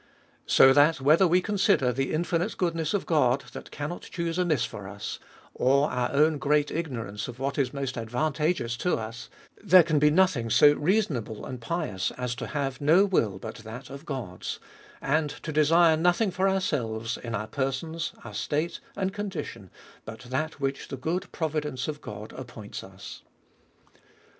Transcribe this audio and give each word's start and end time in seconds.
So 0.47 0.73
that, 0.73 0.99
whether 0.99 1.27
we 1.27 1.41
consider 1.41 1.93
the 1.93 2.11
infinite 2.11 2.57
goodness 2.57 2.95
of 2.95 3.03
Ood, 3.05 3.41
that 3.53 3.69
cannot 3.69 4.01
choose 4.01 4.39
amiss 4.39 4.65
for 4.65 4.87
us, 4.87 5.19
or 5.53 5.91
our 5.91 6.11
own 6.11 6.39
great 6.39 6.71
ignorance 6.71 7.27
of 7.27 7.37
what 7.37 7.59
is 7.59 7.71
most 7.71 7.99
advantageous 7.99 8.75
to 8.77 8.95
us, 8.95 9.29
there 9.63 9.83
can 9.83 9.99
be 9.99 10.09
no 10.09 10.25
thing 10.25 10.49
so 10.49 10.73
reasonable 10.73 11.45
and 11.45 11.61
pious 11.61 12.09
as 12.17 12.33
to 12.33 12.47
have 12.47 12.81
no 12.81 13.05
will 13.05 13.37
but 13.37 13.57
that 13.57 13.91
of 13.91 14.07
God's, 14.07 14.59
and 15.01 15.39
desire 15.43 15.95
nothing 15.95 16.31
for 16.31 16.49
ourselves, 16.49 17.15
in 17.17 17.35
our 17.35 17.45
persons, 17.45 18.13
our 18.23 18.33
state, 18.33 18.79
and 18.95 19.13
condition, 19.13 19.69
but 20.03 20.21
that 20.21 20.59
which 20.59 20.87
the 20.87 20.97
good 20.97 21.31
providence 21.31 21.87
of 21.87 22.01
God 22.01 22.33
appoints 22.33 22.83
us. 22.83 23.21